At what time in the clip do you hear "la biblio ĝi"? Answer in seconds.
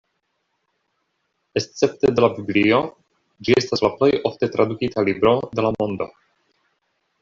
2.25-3.59